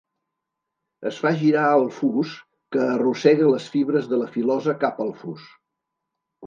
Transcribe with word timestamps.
Es 1.09 1.19
fa 1.25 1.33
girar 1.41 1.65
el 1.81 1.85
fus, 1.99 2.33
que 2.77 2.83
arrossega 2.97 3.53
les 3.53 3.71
fibres 3.77 4.13
de 4.15 4.21
la 4.25 4.33
filosa 4.39 4.77
cap 4.87 5.07
al 5.09 5.17
fus. 5.25 5.47